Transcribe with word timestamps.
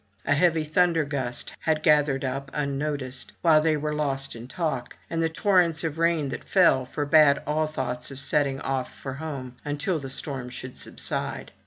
A 0.25 0.33
heavy 0.33 0.63
thunder 0.63 1.05
gust 1.05 1.53
had 1.59 1.83
gathered 1.83 2.25
up 2.25 2.49
unnoticed, 2.55 3.33
while 3.43 3.61
they 3.61 3.77
were 3.77 3.93
lost 3.93 4.35
in 4.35 4.47
talk, 4.47 4.95
and 5.11 5.21
the 5.21 5.29
torrents 5.29 5.83
of 5.83 5.99
rain 5.99 6.29
that 6.29 6.43
fell 6.49 6.87
forbade 6.87 7.37
all 7.45 7.67
thoughts 7.67 8.09
of 8.09 8.17
setting 8.17 8.59
off 8.61 8.91
for 8.91 9.13
home 9.13 9.57
until 9.63 9.99
the 9.99 10.09
storm 10.09 10.49
should 10.49 10.75
subside. 10.75 11.51